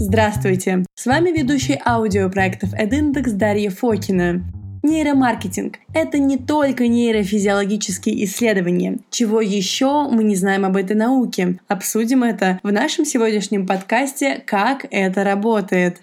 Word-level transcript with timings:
Здравствуйте! 0.00 0.84
С 0.94 1.06
вами 1.06 1.30
ведущий 1.30 1.76
аудиопроектов 1.84 2.72
EdIndex 2.72 3.32
Дарья 3.32 3.68
Фокина. 3.68 4.44
Нейромаркетинг– 4.84 5.78
это 5.92 6.18
не 6.18 6.38
только 6.38 6.86
нейрофизиологические 6.86 8.24
исследования. 8.24 8.98
Чего 9.10 9.40
еще 9.40 10.08
мы 10.08 10.22
не 10.22 10.36
знаем 10.36 10.64
об 10.64 10.76
этой 10.76 10.94
науке? 10.94 11.58
Обсудим 11.66 12.22
это 12.22 12.60
в 12.62 12.70
нашем 12.70 13.04
сегодняшнем 13.04 13.66
подкасте 13.66 14.40
«Как 14.46 14.86
это 14.92 15.24
работает». 15.24 16.00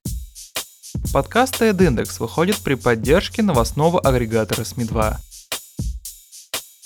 Подкаст 1.13 1.61
EdIndex 1.61 2.19
выходит 2.19 2.57
при 2.57 2.75
поддержке 2.75 3.43
новостного 3.43 4.01
агрегатора 4.01 4.65
СМИ-2. 4.65 5.15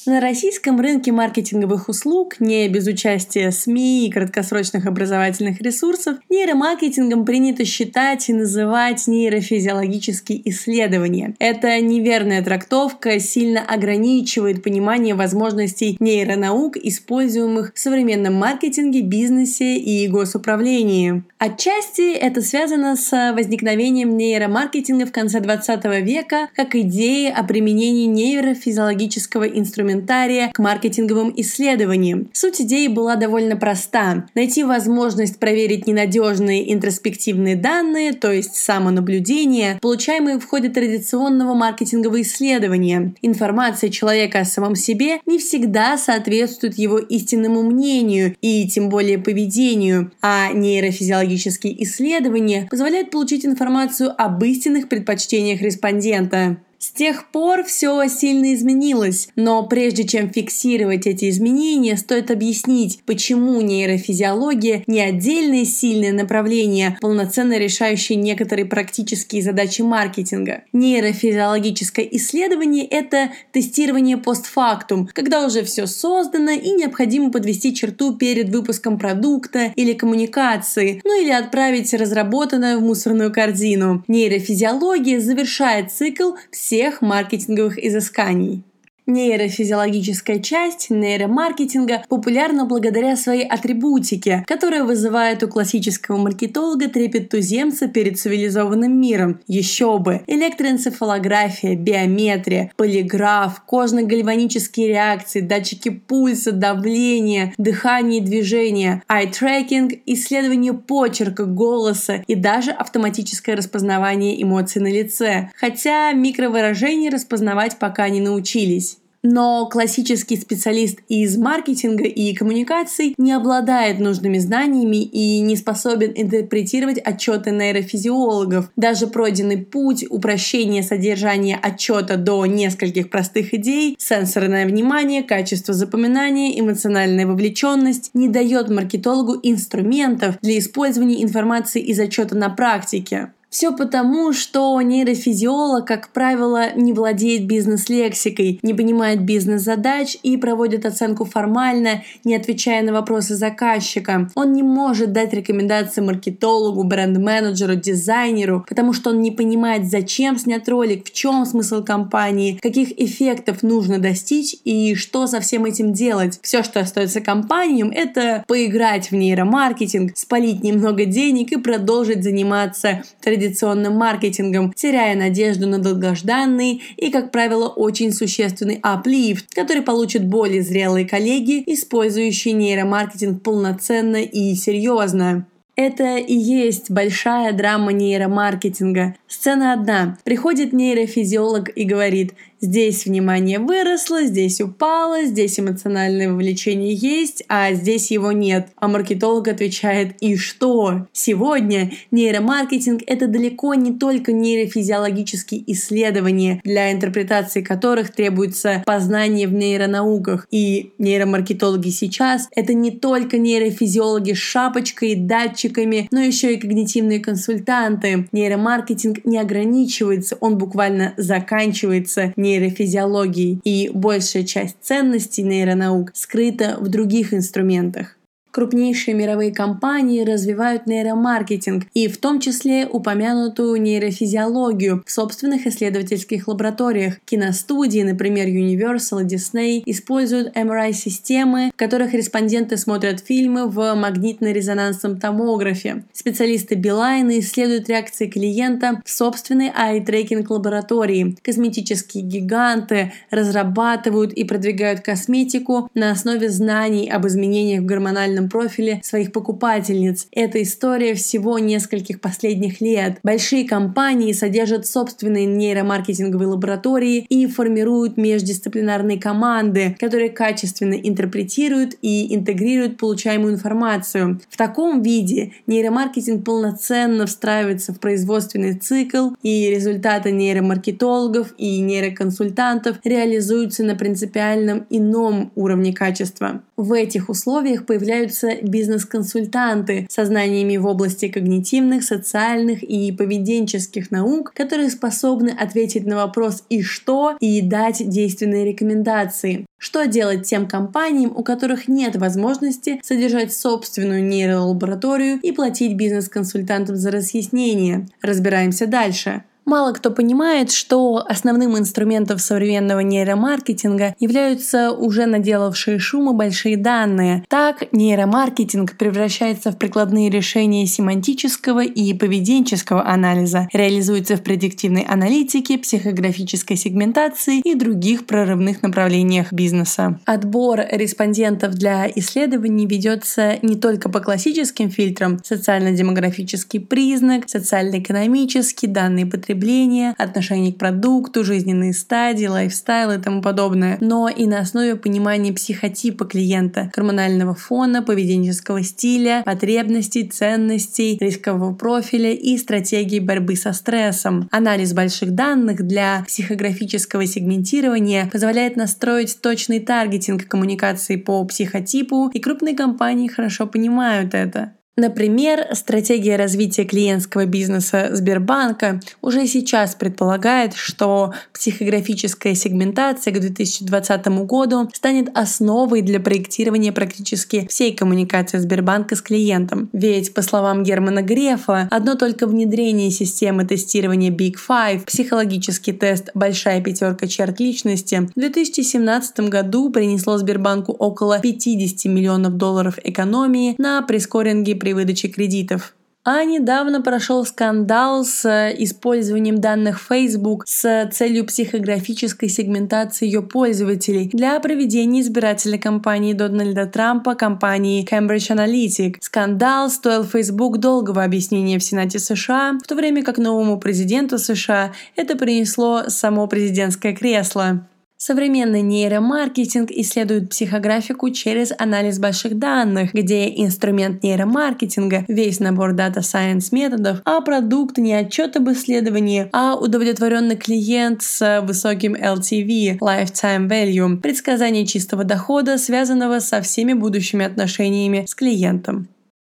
На 0.09 0.21
российском 0.21 0.81
рынке 0.81 1.11
маркетинговых 1.11 1.87
услуг, 1.87 2.39
не 2.39 2.67
без 2.67 2.87
участия 2.87 3.51
СМИ 3.51 4.07
и 4.07 4.11
краткосрочных 4.11 4.87
образовательных 4.87 5.61
ресурсов, 5.61 6.17
нейромаркетингом 6.31 7.25
принято 7.25 7.63
считать 7.63 8.27
и 8.27 8.33
называть 8.33 9.05
нейрофизиологические 9.05 10.49
исследования. 10.49 11.35
Эта 11.37 11.79
неверная 11.79 12.43
трактовка 12.43 13.19
сильно 13.19 13.61
ограничивает 13.61 14.63
понимание 14.63 15.13
возможностей 15.13 15.95
нейронаук, 15.99 16.75
используемых 16.77 17.73
в 17.75 17.79
современном 17.79 18.33
маркетинге, 18.33 19.01
бизнесе 19.01 19.77
и 19.77 20.07
госуправлении. 20.07 21.21
Отчасти 21.37 22.13
это 22.15 22.41
связано 22.41 22.95
с 22.95 23.11
возникновением 23.33 24.17
нейромаркетинга 24.17 25.05
в 25.05 25.11
конце 25.11 25.39
20 25.39 25.85
века 26.03 26.49
как 26.55 26.73
идеи 26.73 27.29
о 27.29 27.43
применении 27.43 28.07
нейрофизиологического 28.07 29.43
инструмента 29.43 29.98
комментария 29.99 30.51
к 30.53 30.59
маркетинговым 30.59 31.33
исследованиям. 31.35 32.29
Суть 32.33 32.61
идеи 32.61 32.87
была 32.87 33.15
довольно 33.15 33.55
проста. 33.55 34.27
Найти 34.33 34.63
возможность 34.63 35.39
проверить 35.39 35.87
ненадежные 35.87 36.73
интроспективные 36.73 37.55
данные, 37.55 38.13
то 38.13 38.31
есть 38.31 38.55
самонаблюдение, 38.55 39.77
получаемые 39.81 40.39
в 40.39 40.45
ходе 40.45 40.69
традиционного 40.69 41.53
маркетингового 41.53 42.21
исследования. 42.21 43.13
Информация 43.21 43.89
человека 43.89 44.39
о 44.39 44.45
самом 44.45 44.75
себе 44.75 45.19
не 45.25 45.37
всегда 45.37 45.97
соответствует 45.97 46.77
его 46.77 46.97
истинному 46.97 47.63
мнению 47.63 48.35
и 48.41 48.67
тем 48.69 48.89
более 48.89 49.17
поведению, 49.17 50.11
а 50.21 50.51
нейрофизиологические 50.53 51.83
исследования 51.83 52.67
позволяют 52.69 53.11
получить 53.11 53.45
информацию 53.45 54.13
об 54.17 54.43
истинных 54.43 54.87
предпочтениях 54.87 55.61
респондента. 55.61 56.57
С 56.81 56.91
тех 56.91 57.29
пор 57.29 57.65
все 57.65 58.07
сильно 58.07 58.53
изменилось, 58.53 59.27
но 59.35 59.63
прежде 59.63 60.05
чем 60.07 60.29
фиксировать 60.29 61.07
эти 61.07 61.29
изменения, 61.29 61.97
стоит 61.97 62.31
объяснить, 62.31 63.01
почему 63.05 63.59
нейрофизиология 63.59 64.83
не 64.87 65.01
отдельное 65.01 65.65
сильное 65.65 66.13
направление, 66.13 66.97
полноценно 67.01 67.57
решающее 67.57 68.17
некоторые 68.17 68.65
практические 68.65 69.41
задачи 69.41 69.81
маркетинга. 69.81 70.63
Нейрофизиологическое 70.71 72.05
исследование– 72.11 72.85
это 72.89 73.31
тестирование 73.51 74.15
постфактум, 74.15 75.09
когда 75.13 75.45
уже 75.45 75.65
все 75.65 75.85
создано 75.85 76.51
и 76.51 76.71
необходимо 76.71 77.29
подвести 77.29 77.75
черту 77.75 78.15
перед 78.15 78.47
выпуском 78.55 78.97
продукта 78.97 79.73
или 79.75 79.91
коммуникации, 79.91 81.01
ну 81.03 81.21
или 81.21 81.31
отправить 81.31 81.93
разработанное 81.93 82.77
в 82.77 82.81
мусорную 82.81 83.33
корзину. 83.33 84.05
Нейрофизиология 84.07 85.19
завершает 85.19 85.91
цикл 85.91 86.35
всех 86.51 86.68
всех 86.69 87.01
маркетинговых 87.01 87.83
изысканий. 87.83 88.61
Нейрофизиологическая 89.09 90.37
часть 90.37 90.91
нейромаркетинга 90.91 92.03
популярна 92.09 92.65
благодаря 92.65 93.17
своей 93.17 93.43
атрибутике, 93.43 94.43
которая 94.45 94.83
вызывает 94.83 95.41
у 95.41 95.47
классического 95.47 96.17
маркетолога 96.17 96.89
трепет 96.89 97.29
туземца 97.29 97.87
перед 97.87 98.19
цивилизованным 98.19 99.01
миром. 99.01 99.39
Еще 99.47 99.97
бы! 99.97 100.21
Электроэнцефалография, 100.27 101.75
биометрия, 101.75 102.71
полиграф, 102.77 103.63
кожно-гальванические 103.65 104.89
реакции, 104.89 105.39
датчики 105.39 105.89
пульса, 105.89 106.51
давления, 106.51 107.55
дыхания 107.57 108.19
и 108.19 108.23
движения, 108.23 109.01
eye-tracking, 109.09 110.01
исследование 110.05 110.73
почерка, 110.73 111.45
голоса 111.45 112.23
и 112.27 112.35
даже 112.35 112.69
автоматическое 112.69 113.55
распознавание 113.55 114.39
эмоций 114.39 114.83
на 114.83 114.91
лице. 114.91 115.49
Хотя 115.59 116.11
микровыражения 116.11 117.09
распознавать 117.09 117.79
пока 117.79 118.07
не 118.09 118.21
научились. 118.21 118.98
Но 119.21 119.67
классический 119.67 120.37
специалист 120.37 120.99
из 121.09 121.37
маркетинга 121.37 122.05
и 122.05 122.33
коммуникаций 122.33 123.15
не 123.17 123.33
обладает 123.33 123.99
нужными 123.99 124.37
знаниями 124.37 125.03
и 125.03 125.41
не 125.41 125.57
способен 125.57 126.13
интерпретировать 126.15 126.99
отчеты 126.99 127.51
нейрофизиологов. 127.51 128.71
Даже 128.77 129.07
пройденный 129.07 129.57
путь 129.57 130.05
упрощения 130.09 130.83
содержания 130.83 131.59
отчета 131.61 132.15
до 132.15 132.45
нескольких 132.45 133.09
простых 133.09 133.53
идей, 133.53 133.95
сенсорное 133.99 134.65
внимание, 134.65 135.23
качество 135.23 135.73
запоминания, 135.73 136.57
эмоциональная 136.59 137.27
вовлеченность 137.27 138.11
не 138.13 138.29
дает 138.29 138.69
маркетологу 138.69 139.37
инструментов 139.43 140.37
для 140.41 140.57
использования 140.57 141.23
информации 141.23 141.81
из 141.81 141.99
отчета 141.99 142.35
на 142.35 142.49
практике. 142.49 143.33
Все 143.49 143.75
потому, 143.75 144.31
что 144.31 144.79
нейрофизиолог, 144.79 145.85
как 145.87 146.09
правило, 146.09 146.71
не 146.75 146.93
владеет 146.93 147.47
бизнес-лексикой, 147.47 148.59
не 148.61 148.75
понимает 148.75 149.23
бизнес-задач 149.23 150.17
и 150.21 150.37
проводит 150.37 150.85
оценку 150.85 151.25
формально, 151.25 152.03
не 152.23 152.35
отвечая 152.35 152.83
на 152.83 152.93
вопросы 152.93 153.35
заказчика. 153.35 154.29
Он 154.35 154.53
не 154.53 154.61
может 154.61 155.13
дать 155.13 155.33
рекомендации 155.33 156.01
маркетологу, 156.01 156.83
бренд-менеджеру, 156.83 157.73
дизайнеру, 157.73 158.65
потому 158.69 158.93
что 158.93 159.09
он 159.09 159.21
не 159.21 159.31
понимает, 159.31 159.89
зачем 159.89 160.37
снять 160.37 160.69
ролик, 160.69 161.07
в 161.07 161.11
чем 161.11 161.43
смысл 161.45 161.83
компании, 161.83 162.59
каких 162.61 162.91
эффектов 163.01 163.63
нужно 163.63 163.97
достичь 163.97 164.55
и 164.63 164.93
что 164.93 165.25
со 165.25 165.39
всем 165.39 165.65
этим 165.65 165.91
делать. 165.91 166.39
Все, 166.43 166.61
что 166.61 166.81
остается 166.81 167.19
компаниям, 167.19 167.89
это 167.89 168.43
поиграть 168.47 169.09
в 169.09 169.15
нейромаркетинг, 169.15 170.15
спалить 170.15 170.61
немного 170.63 171.05
денег 171.05 171.51
и 171.51 171.57
продолжить 171.57 172.23
заниматься 172.23 173.01
традиционным 173.21 173.38
традиционным 173.39 173.95
маркетингом, 173.95 174.73
теряя 174.73 175.15
надежду 175.15 175.67
на 175.67 175.79
долгожданный 175.79 176.81
и, 176.97 177.09
как 177.09 177.31
правило, 177.31 177.67
очень 177.67 178.11
существенный 178.11 178.79
аплифт, 178.81 179.53
который 179.53 179.81
получат 179.81 180.25
более 180.25 180.61
зрелые 180.61 181.07
коллеги, 181.07 181.63
использующие 181.65 182.53
нейромаркетинг 182.53 183.41
полноценно 183.41 184.17
и 184.17 184.53
серьезно. 184.55 185.45
Это 185.77 186.17
и 186.17 186.33
есть 186.33 186.91
большая 186.91 187.53
драма 187.53 187.93
нейромаркетинга. 187.93 189.15
Сцена 189.29 189.71
одна. 189.71 190.17
Приходит 190.25 190.73
нейрофизиолог 190.73 191.69
и 191.73 191.85
говорит, 191.85 192.33
Здесь 192.61 193.05
внимание 193.05 193.57
выросло, 193.57 194.23
здесь 194.23 194.59
упало, 194.59 195.23
здесь 195.23 195.59
эмоциональное 195.59 196.29
вовлечение 196.29 196.93
есть, 196.93 197.43
а 197.47 197.73
здесь 197.73 198.11
его 198.11 198.33
нет. 198.33 198.67
А 198.75 198.89
маркетолог 198.89 199.47
отвечает, 199.47 200.15
и 200.19 200.35
что? 200.35 201.07
Сегодня 201.13 201.91
нейромаркетинг— 202.11 203.01
это 203.07 203.27
далеко 203.27 203.75
не 203.75 203.93
только 203.93 204.33
нейрофизиологические 204.33 205.63
исследования, 205.71 206.59
для 206.65 206.91
интерпретации 206.91 207.61
которых 207.61 208.13
требуется 208.13 208.83
познание 208.85 209.47
в 209.47 209.53
нейронауках. 209.53 210.45
И 210.51 210.91
нейромаркетологи 210.97 211.89
сейчас— 211.89 212.49
это 212.55 212.73
не 212.73 212.91
только 212.91 213.37
нейрофизиологи 213.37 214.33
с 214.33 214.37
шапочкой, 214.37 215.15
датчиками, 215.15 216.09
но 216.11 216.19
еще 216.19 216.53
и 216.53 216.57
когнитивные 216.57 217.21
консультанты. 217.21 218.27
Нейромаркетинг 218.33 219.23
не 219.23 219.37
ограничивается, 219.37 220.37
он 220.41 220.57
буквально 220.57 221.13
заканчивается 221.15 222.33
нейрофизиологией, 222.49 223.59
и 223.63 223.89
большая 223.93 224.43
часть 224.43 224.77
ценностей 224.81 225.43
нейронаук 225.43 226.11
скрыта 226.13 226.77
в 226.79 226.87
других 226.87 227.33
инструментах. 227.33 228.18
Крупнейшие 228.51 229.13
мировые 229.13 229.53
компании 229.53 230.23
развивают 230.23 230.87
нейромаркетинг 230.87 231.85
и 231.93 232.07
в 232.07 232.17
том 232.17 232.39
числе 232.39 232.87
упомянутую 232.87 233.79
нейрофизиологию 233.81 235.03
в 235.05 235.11
собственных 235.11 235.67
исследовательских 235.67 236.47
лабораториях. 236.47 237.19
Киностудии, 237.25 238.01
например, 238.01 238.47
Universal 238.47 239.21
и 239.21 239.25
Disney, 239.25 239.83
используют 239.85 240.57
MRI-системы, 240.57 241.71
в 241.73 241.77
которых 241.77 242.13
респонденты 242.13 242.77
смотрят 242.77 243.19
фильмы 243.19 243.67
в 243.67 243.93
магнитно-резонансном 243.95 245.19
томографе. 245.19 246.03
Специалисты 246.11 246.75
Билайна 246.75 247.39
исследуют 247.39 247.87
реакции 247.87 248.27
клиента 248.27 249.01
в 249.05 249.09
собственной 249.11 249.71
ай-трекинг 249.75 250.49
лаборатории. 250.49 251.35
Косметические 251.43 252.23
гиганты 252.23 253.13
разрабатывают 253.29 254.33
и 254.33 254.43
продвигают 254.43 255.01
косметику 255.01 255.89
на 255.93 256.11
основе 256.11 256.49
знаний 256.49 257.09
об 257.09 257.27
изменениях 257.27 257.83
в 257.83 257.85
гормональном 257.85 258.38
эмоциональном 258.39 258.49
профиле 258.49 259.01
своих 259.03 259.31
покупательниц. 259.31 260.27
Это 260.31 260.61
история 260.61 261.13
всего 261.13 261.59
нескольких 261.59 262.21
последних 262.21 262.81
лет. 262.81 263.19
Большие 263.23 263.67
компании 263.67 264.33
содержат 264.33 264.85
собственные 264.85 265.45
нейромаркетинговые 265.45 266.47
лаборатории 266.47 267.25
и 267.29 267.47
формируют 267.47 268.17
междисциплинарные 268.17 269.19
команды, 269.19 269.95
которые 269.99 270.29
качественно 270.29 270.93
интерпретируют 270.93 271.95
и 272.01 272.35
интегрируют 272.35 272.97
получаемую 272.97 273.53
информацию. 273.53 274.39
В 274.49 274.57
таком 274.57 275.01
виде 275.01 275.53
нейромаркетинг 275.67 276.45
полноценно 276.45 277.25
встраивается 277.25 277.93
в 277.93 277.99
производственный 277.99 278.73
цикл, 278.73 279.29
и 279.43 279.69
результаты 279.69 280.31
нейромаркетологов 280.31 281.53
и 281.57 281.81
нейроконсультантов 281.81 282.97
реализуются 283.03 283.83
на 283.83 283.95
принципиальном 283.95 284.85
ином 284.89 285.51
уровне 285.55 285.93
качества. 285.93 286.61
В 286.77 286.93
этих 286.93 287.29
условиях 287.29 287.85
появляются 287.85 288.28
бизнес-консультанты 288.61 290.07
со 290.09 290.25
знаниями 290.25 290.77
в 290.77 290.85
области 290.85 291.27
когнитивных, 291.27 292.03
социальных 292.03 292.83
и 292.83 293.11
поведенческих 293.11 294.11
наук, 294.11 294.53
которые 294.53 294.89
способны 294.89 295.49
ответить 295.49 296.05
на 296.05 296.15
вопрос 296.15 296.63
«и 296.69 296.81
что?» 296.81 297.37
и 297.39 297.61
дать 297.61 298.07
действенные 298.07 298.65
рекомендации. 298.65 299.65
Что 299.77 300.05
делать 300.05 300.43
тем 300.43 300.67
компаниям, 300.67 301.31
у 301.35 301.43
которых 301.43 301.87
нет 301.87 302.17
возможности 302.17 302.99
содержать 303.03 303.53
собственную 303.53 304.23
нейролабораторию 304.23 305.39
и 305.41 305.51
платить 305.51 305.95
бизнес-консультантам 305.95 306.95
за 306.95 307.11
разъяснение? 307.11 308.07
Разбираемся 308.21 308.87
дальше. 308.87 309.43
Мало 309.69 309.93
кто 309.93 310.09
понимает, 310.09 310.71
что 310.71 311.23
основным 311.29 311.77
инструментом 311.77 312.39
современного 312.39 313.01
нейромаркетинга 313.01 314.15
являются 314.19 314.91
уже 314.91 315.27
наделавшие 315.27 315.99
шума 315.99 316.33
большие 316.33 316.75
данные. 316.75 317.43
Так, 317.47 317.83
нейромаркетинг 317.91 318.97
превращается 318.97 319.69
в 319.71 319.77
прикладные 319.77 320.31
решения 320.31 320.87
семантического 320.87 321.83
и 321.83 322.15
поведенческого 322.15 323.05
анализа, 323.07 323.67
реализуется 323.71 324.37
в 324.37 324.41
предиктивной 324.41 325.03
аналитике, 325.03 325.77
психографической 325.77 326.75
сегментации 326.75 327.59
и 327.59 327.75
других 327.75 328.25
прорывных 328.25 328.81
направлениях 328.81 329.53
бизнеса. 329.53 330.19
Отбор 330.25 330.79
респондентов 330.91 331.75
для 331.75 332.07
исследований 332.15 332.87
ведется 332.87 333.59
не 333.61 333.75
только 333.75 334.09
по 334.09 334.19
классическим 334.19 334.89
фильтрам 334.89 335.37
социально-демографический 335.43 336.79
признак, 336.79 337.43
социально-экономический, 337.47 338.87
данные 338.87 339.27
потребления, 339.27 339.58
потребления, 339.59 340.15
отношение 340.17 340.73
к 340.73 340.77
продукту, 340.77 341.43
жизненные 341.43 341.93
стадии, 341.93 342.45
lifestyle 342.45 343.11
и 343.11 343.21
тому 343.21 343.41
подобное, 343.41 343.97
но 343.99 344.29
и 344.29 344.47
на 344.47 344.59
основе 344.59 344.95
понимания 344.95 345.51
психотипа 345.51 346.25
клиента, 346.25 346.91
гормонального 346.95 347.53
фона, 347.53 348.01
поведенческого 348.01 348.83
стиля, 348.83 349.43
потребностей, 349.45 350.23
ценностей, 350.23 351.17
рискового 351.19 351.73
профиля 351.73 352.33
и 352.33 352.57
стратегии 352.57 353.19
борьбы 353.19 353.55
со 353.55 353.73
стрессом. 353.73 354.47
Анализ 354.51 354.93
больших 354.93 355.31
данных 355.31 355.85
для 355.85 356.23
психографического 356.25 357.25
сегментирования 357.25 358.29
позволяет 358.31 358.77
настроить 358.77 359.39
точный 359.41 359.79
таргетинг 359.79 360.47
коммуникации 360.47 361.17
по 361.17 361.43
психотипу, 361.45 362.29
и 362.33 362.39
крупные 362.39 362.75
компании 362.75 363.27
хорошо 363.27 363.67
понимают 363.67 364.33
это. 364.33 364.73
Например, 364.99 365.65
стратегия 365.75 366.35
развития 366.35 366.83
клиентского 366.83 367.45
бизнеса 367.45 368.09
Сбербанка 368.11 368.99
уже 369.21 369.47
сейчас 369.47 369.95
предполагает, 369.95 370.73
что 370.73 371.33
психографическая 371.53 372.53
сегментация 372.53 373.33
к 373.33 373.39
2020 373.39 374.27
году 374.45 374.89
станет 374.93 375.29
основой 375.37 376.01
для 376.01 376.19
проектирования 376.19 376.91
практически 376.91 377.65
всей 377.69 377.95
коммуникации 377.95 378.57
Сбербанка 378.57 379.15
с 379.15 379.21
клиентом. 379.21 379.89
Ведь, 379.93 380.33
по 380.33 380.41
словам 380.41 380.83
Германа 380.83 381.21
Грефа, 381.21 381.87
одно 381.91 382.15
только 382.15 382.45
внедрение 382.45 383.09
системы 383.09 383.65
тестирования 383.65 384.31
Big 384.31 384.55
Five, 384.55 385.05
психологический 385.05 385.93
тест 385.93 386.29
«Большая 386.33 386.81
пятерка 386.81 387.25
черт 387.27 387.61
личности» 387.61 388.29
в 388.35 388.39
2017 388.39 389.39
году 389.49 389.91
принесло 389.91 390.37
Сбербанку 390.37 390.91
около 390.91 391.39
50 391.39 392.11
миллионов 392.11 392.57
долларов 392.57 392.99
экономии 393.01 393.75
на 393.77 394.01
прескоринге 394.01 394.75
при 394.75 394.88
при 394.89 394.93
выдаче 394.93 395.27
кредитов. 395.27 395.93
А 396.25 396.43
недавно 396.43 397.01
прошел 397.01 397.45
скандал 397.45 398.25
с 398.25 398.43
э, 398.43 398.75
использованием 398.79 399.61
данных 399.61 400.01
Facebook 400.01 400.63
с 400.67 401.09
целью 401.13 401.45
психографической 401.45 402.49
сегментации 402.49 403.25
ее 403.25 403.41
пользователей 403.41 404.29
для 404.33 404.59
проведения 404.59 405.21
избирательной 405.21 405.77
кампании 405.79 406.33
Дональда 406.33 406.87
Трампа 406.87 407.35
компании 407.35 408.05
Cambridge 408.05 408.49
Analytic. 408.53 409.17
Скандал 409.21 409.89
стоил 409.89 410.23
Facebook 410.23 410.79
долгого 410.79 411.23
объяснения 411.23 411.79
в 411.79 411.83
Сенате 411.83 412.19
США, 412.19 412.77
в 412.83 412.87
то 412.87 412.95
время 412.95 413.23
как 413.23 413.37
новому 413.37 413.79
президенту 413.79 414.39
США 414.39 414.91
это 415.15 415.37
принесло 415.37 416.09
само 416.09 416.47
президентское 416.47 417.15
кресло. 417.15 417.87
Современный 418.21 418.81
нейромаркетинг 418.81 419.91
исследует 419.91 420.49
психографику 420.49 421.29
через 421.29 421.71
анализ 421.77 422.19
больших 422.19 422.59
данных, 422.59 423.13
где 423.13 423.47
инструмент 423.47 424.23
нейромаркетинга– 424.23 425.23
весь 425.29 425.61
набор 425.61 425.95
Data 425.95 426.17
Science 426.17 426.67
методов, 426.73 427.21
а 427.23 427.39
продукт 427.39 427.97
не 427.97 428.13
отчет 428.13 428.57
об 428.57 428.69
исследовании, 428.71 429.47
а 429.53 429.77
удовлетворенный 429.77 430.57
клиент 430.57 431.21
с 431.21 431.61
высоким 431.61 432.13
LTV– 432.13 432.99
Lifetime 432.99 433.69
Value– 433.69 434.17
предсказание 434.21 434.85
чистого 434.85 435.23
дохода, 435.23 435.77
связанного 435.77 436.39
со 436.39 436.59
всеми 436.61 436.91
будущими 436.91 437.45
отношениями 437.45 438.25
с 438.27 438.35
клиентом. 438.35 439.07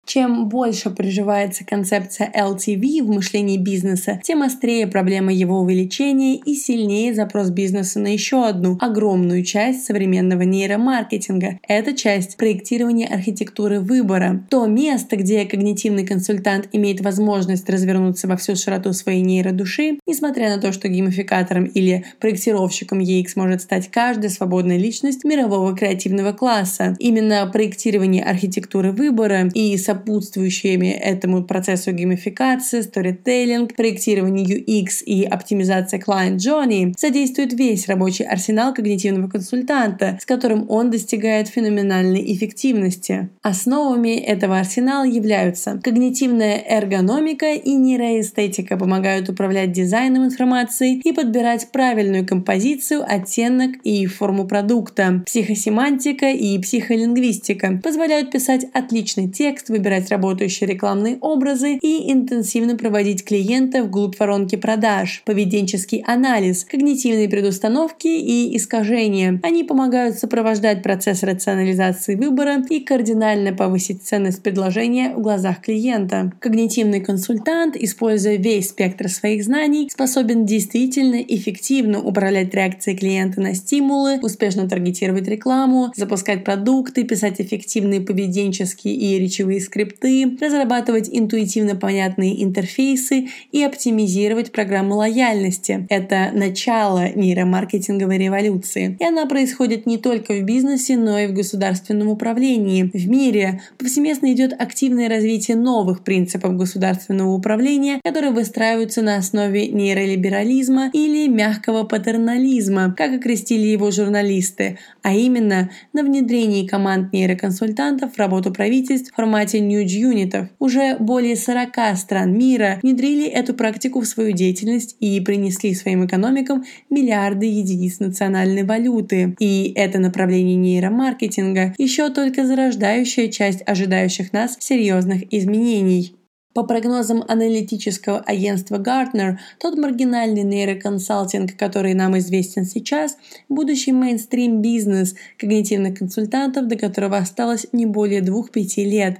Чем 0.09 0.49
больше 0.49 0.89
приживается 0.89 1.63
концепция 1.63 2.31
LTV 2.35 3.03
в 3.03 3.09
мышлении 3.09 3.57
бизнеса, 3.57 4.19
тем 4.23 4.41
острее 4.41 4.87
проблема 4.87 5.31
его 5.31 5.59
увеличения 5.59 6.35
и 6.37 6.55
сильнее 6.55 7.13
запрос 7.13 7.51
бизнеса 7.51 7.99
на 7.99 8.07
еще 8.07 8.43
одну 8.43 8.75
огромную 8.81 9.43
часть 9.43 9.85
современного 9.85 10.41
нейромаркетинга. 10.41 11.59
Это 11.61 11.95
часть 11.95 12.37
проектирования 12.37 13.05
архитектуры 13.05 13.81
выбора. 13.81 14.43
То 14.49 14.65
место, 14.65 15.15
где 15.15 15.45
когнитивный 15.45 16.07
консультант 16.07 16.69
имеет 16.71 17.01
возможность 17.01 17.69
развернуться 17.69 18.27
во 18.27 18.35
всю 18.35 18.55
широту 18.55 18.93
своей 18.93 19.21
нейродуши, 19.21 19.99
несмотря 20.07 20.49
на 20.49 20.59
то, 20.59 20.71
что 20.71 20.87
геймификатором 20.87 21.65
или 21.65 22.03
проектировщиком 22.19 22.99
EX 22.99 23.33
может 23.35 23.61
стать 23.61 23.91
каждая 23.91 24.31
свободная 24.31 24.77
личность 24.79 25.23
мирового 25.23 25.77
креативного 25.77 26.31
класса. 26.31 26.95
Именно 26.97 27.45
проектирование 27.53 28.23
архитектуры 28.23 28.91
выбора 28.91 29.49
и 29.53 29.77
сопутствующими 29.99 30.87
этому 30.87 31.43
процессу 31.43 31.91
геймификации, 31.91 32.81
сторителлинг, 32.81 33.75
проектирование 33.75 34.45
UX 34.45 35.03
и 35.05 35.23
оптимизация 35.23 35.99
Client 35.99 36.37
Journey 36.37 36.93
задействует 36.97 37.53
весь 37.53 37.87
рабочий 37.87 38.23
арсенал 38.23 38.73
когнитивного 38.73 39.29
консультанта, 39.29 40.17
с 40.21 40.25
которым 40.25 40.65
он 40.69 40.89
достигает 40.89 41.47
феноменальной 41.47 42.33
эффективности. 42.33 43.29
Основами 43.41 44.15
этого 44.17 44.59
арсенала 44.59 45.05
являются 45.05 45.79
когнитивная 45.83 46.61
эргономика 46.65 47.53
и 47.53 47.71
нейроэстетика 47.75 48.77
помогают 48.77 49.29
управлять 49.29 49.71
дизайном 49.71 50.25
информации 50.25 51.01
и 51.03 51.11
подбирать 51.11 51.71
правильную 51.71 52.25
композицию, 52.25 53.03
оттенок 53.07 53.71
и 53.83 54.05
форму 54.05 54.47
продукта. 54.47 55.23
Психосемантика 55.25 56.29
и 56.29 56.57
психолингвистика 56.59 57.79
позволяют 57.83 58.31
писать 58.31 58.65
отличный 58.73 59.29
текст, 59.29 59.69
выбирать 59.69 59.88
выбирать 59.89 60.11
работающие 60.11 60.69
рекламные 60.69 61.17
образы 61.19 61.79
и 61.81 62.11
интенсивно 62.11 62.75
проводить 62.75 63.23
клиента 63.23 63.83
вглубь 63.83 64.19
воронки 64.19 64.55
продаж, 64.55 65.23
поведенческий 65.25 66.03
анализ, 66.05 66.63
когнитивные 66.63 67.27
предустановки 67.27 68.07
и 68.07 68.55
искажения. 68.55 69.39
Они 69.41 69.63
помогают 69.63 70.19
сопровождать 70.19 70.83
процесс 70.83 71.23
рационализации 71.23 72.15
выбора 72.15 72.63
и 72.69 72.81
кардинально 72.81 73.51
повысить 73.51 74.03
ценность 74.03 74.43
предложения 74.43 75.15
в 75.15 75.21
глазах 75.21 75.61
клиента. 75.61 76.31
Когнитивный 76.39 77.01
консультант, 77.01 77.75
используя 77.75 78.35
весь 78.35 78.69
спектр 78.69 79.09
своих 79.09 79.43
знаний, 79.43 79.89
способен 79.91 80.45
действительно 80.45 81.15
эффективно 81.15 81.99
управлять 81.99 82.53
реакцией 82.53 82.95
клиента 82.95 83.41
на 83.41 83.55
стимулы, 83.55 84.19
успешно 84.21 84.69
таргетировать 84.69 85.27
рекламу, 85.27 85.91
запускать 85.95 86.43
продукты, 86.43 87.03
писать 87.03 87.41
эффективные 87.41 88.01
поведенческие 88.01 88.93
и 88.93 89.17
речевые 89.17 89.59
скрипты, 89.61 89.78
скрипты, 89.79 90.37
разрабатывать 90.41 91.09
интуитивно 91.11 91.75
понятные 91.75 92.43
интерфейсы 92.43 93.29
и 93.51 93.63
оптимизировать 93.63 94.51
программы 94.51 94.95
лояльности. 94.95 95.87
Это 95.89 96.31
начало 96.33 97.09
нейромаркетинговой 97.15 98.17
революции. 98.17 98.97
И 98.99 99.03
она 99.03 99.25
происходит 99.25 99.85
не 99.85 99.97
только 99.97 100.33
в 100.33 100.43
бизнесе, 100.43 100.97
но 100.97 101.17
и 101.19 101.27
в 101.27 101.33
государственном 101.33 102.09
управлении. 102.09 102.89
В 102.93 103.09
мире 103.09 103.61
повсеместно 103.77 104.31
идет 104.33 104.53
активное 104.59 105.07
развитие 105.07 105.55
новых 105.55 106.03
принципов 106.03 106.55
государственного 106.57 107.31
управления, 107.31 108.01
которые 108.03 108.31
выстраиваются 108.31 109.01
на 109.01 109.17
основе 109.17 109.67
нейролиберализма 109.67 110.89
или 110.93 111.27
мягкого 111.27 111.83
патернализма, 111.83 112.93
как 112.97 113.13
окрестили 113.13 113.67
его 113.67 113.91
журналисты, 113.91 114.77
а 115.09 115.13
именно 115.13 115.71
на 115.91 116.03
внедрении 116.03 116.67
команд 116.67 117.11
нейроконсультантов 117.13 118.13
в 118.13 118.17
работу 118.19 118.53
правительств 118.53 119.11
в 119.11 119.15
формате 119.15 119.59
ньюдж-юнитов. 119.59 120.49
Уже 120.59 120.97
более 120.99 121.35
40 121.35 121.97
стран 121.97 122.37
мира 122.37 122.79
внедрили 122.83 123.25
эту 123.25 123.55
практику 123.55 124.01
в 124.01 124.05
свою 124.05 124.33
деятельность 124.33 124.95
и 124.99 125.19
принесли 125.19 125.73
своим 125.73 126.05
экономикам 126.05 126.63
миллиарды 126.91 127.47
единиц 127.47 127.99
национальной 127.99 128.63
валюты. 128.63 129.35
И 129.39 129.73
это 129.75 129.97
направление 129.97 130.55
нейромаркетинга 130.55 131.73
еще 131.79 132.11
только 132.11 132.45
зарождающая 132.45 133.29
часть 133.29 133.63
ожидающих 133.65 134.31
нас 134.31 134.57
серьезных 134.59 135.23
изменений. 135.33 136.18
По 136.59 136.65
прогнозам 136.65 137.23
аналитического 137.25 138.19
агентства 138.19 138.75
Gartner, 138.75 139.37
тот 139.59 139.77
маргинальный 139.77 140.43
нейроконсалтинг, 140.43 141.55
который 141.55 141.93
нам 141.93 142.17
известен 142.17 142.65
сейчас, 142.65 143.15
будущий 143.47 143.93
мейнстрим 143.93 144.61
бизнес 144.61 145.15
когнитивных 145.37 145.97
консультантов, 145.97 146.67
до 146.67 146.75
которого 146.75 147.15
осталось 147.15 147.67
не 147.71 147.85
более 147.85 148.19
2-5 148.19 148.83
лет. 148.83 149.19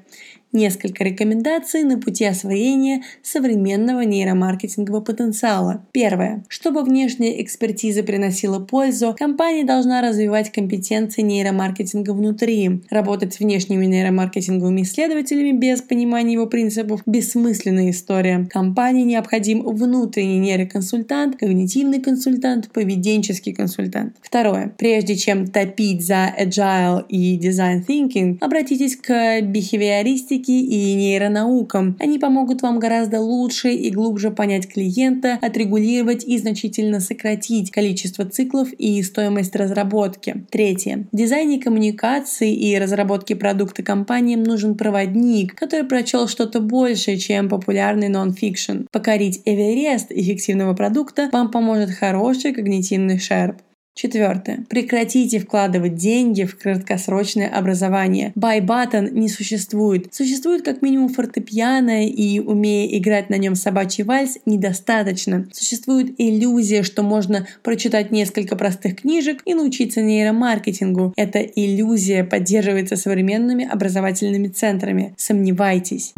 Несколько 0.52 1.04
рекомендаций 1.04 1.84
на 1.84 2.00
пути 2.00 2.26
освоения 2.26 3.04
современного 3.22 4.02
нейромаркетингового 4.02 5.02
потенциала. 5.02 5.86
Первое. 5.92 6.44
Чтобы 6.48 6.84
внешняя 6.84 7.40
экспертиза 7.44 8.02
приносила 8.02 8.60
пользу, 8.60 9.16
компания 9.18 9.64
должна 9.64 10.02
развивать 10.02 10.52
компетенции 10.52 11.22
нейромаркетинга 11.22 12.14
внутри. 12.14 12.82
Работать 12.90 13.36
с 13.36 13.40
внешними 13.40 13.86
нейромаркетинговыми 13.86 14.82
исследователями 14.82 15.56
без 15.56 15.84
понимания 15.84 16.34
его 16.34 16.48
принципов– 16.48 17.04
бессмысленная 17.06 17.92
история. 17.92 18.48
Компании 18.52 19.04
необходим 19.04 19.62
внутренний 19.62 20.40
нейроконсультант, 20.40 21.38
когнитивный 21.38 22.02
консультант, 22.02 22.72
поведенческий 22.72 23.54
консультант. 23.54 24.16
Второе. 24.20 24.74
Прежде 24.80 25.16
чем 25.16 25.46
топить 25.46 26.04
за 26.04 26.34
agile 26.36 27.06
и 27.08 27.38
design 27.38 27.86
thinking, 27.88 28.38
обратитесь 28.42 28.96
к 28.96 29.42
бихевиористике 29.42 30.39
статистике 30.40 30.60
и 30.60 30.96
нейронаукам. 30.96 31.96
Они 32.00 32.20
помогут 32.20 32.62
вам 32.62 32.80
гораздо 32.80 33.20
лучше 33.20 33.72
и 33.72 33.92
глубже 33.92 34.32
понять 34.32 34.68
клиента, 34.68 35.40
отрегулировать 35.42 36.24
и 36.24 36.38
значительно 36.38 37.00
сократить 37.00 37.72
количество 37.72 38.26
циклов 38.26 38.72
и 38.74 39.02
стоимость 39.04 39.56
разработки. 39.56 40.46
Третье. 40.50 41.08
В 41.12 41.16
дизайне 41.16 41.60
коммуникации 41.60 42.54
и 42.54 42.78
разработке 42.78 43.36
продукта 43.36 43.84
компаниям 43.84 44.44
нужен 44.44 44.76
проводник, 44.76 45.56
который 45.56 45.86
прочел 45.86 46.28
что-то 46.28 46.60
большее, 46.60 47.18
чем 47.18 47.50
популярный 47.50 48.10
нон-фикшн. 48.10 48.86
Покорить 48.92 49.42
Эверест 49.46 50.12
эффективного 50.12 50.74
продукта 50.74 51.30
вам 51.32 51.52
поможет 51.52 51.92
хороший 51.92 52.54
когнитивный 52.54 53.20
шерп. 53.20 53.58
Четвертое. 54.00 54.66
Прекратите 54.70 55.40
вкладывать 55.40 55.96
деньги 55.96 56.46
в 56.46 56.58
краткосрочное 56.58 57.50
образование. 57.50 58.32
Button 58.34 59.12
не 59.12 59.28
существует. 59.28 60.14
Существует 60.14 60.64
как 60.64 60.82
минимум 60.82 61.10
фортепиано, 61.10 62.08
и 62.08 62.40
умея 62.40 62.98
играть 62.98 63.30
на 63.30 63.36
нем 63.36 63.56
собачий 63.56 64.06
вальс, 64.06 64.38
недостаточно. 64.46 65.48
Существует 65.52 66.16
иллюзия, 66.18 66.84
что 66.84 67.04
можно 67.04 67.46
прочитать 67.62 68.10
несколько 68.12 68.56
простых 68.56 69.02
книжек 69.02 69.42
и 69.44 69.54
научиться 69.54 70.02
нейромаркетингу. 70.02 71.14
Эта 71.18 71.40
иллюзия 71.40 72.24
поддерживается 72.24 72.96
современными 72.96 73.68
образовательными 73.68 74.48
центрами. 74.48 75.14
Сомневайтесь. 75.18 76.14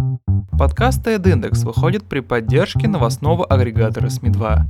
Подкаст 0.58 1.08
TED 1.08 1.66
выходит 1.66 2.04
при 2.08 2.20
поддержке 2.20 2.88
новостного 2.88 3.44
агрегатора 3.44 4.10
СМИ-2. 4.10 4.66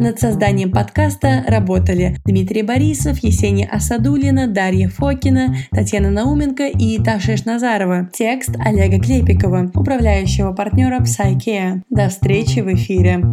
Над 0.00 0.20
созданием 0.20 0.70
подкаста 0.70 1.44
работали 1.48 2.16
Дмитрий 2.24 2.62
Борисов, 2.62 3.18
Есения 3.18 3.68
Асадулина, 3.68 4.46
Дарья 4.46 4.88
Фокина, 4.88 5.56
Татьяна 5.72 6.10
Науменко 6.10 6.68
и 6.68 7.02
Таша 7.02 7.34
Назарова. 7.44 8.08
Текст 8.12 8.50
Олега 8.64 9.00
Клепикова, 9.00 9.70
управляющего 9.74 10.52
партнера 10.52 11.00
Psykea. 11.00 11.82
До 11.90 12.08
встречи 12.08 12.60
в 12.60 12.72
эфире. 12.74 13.24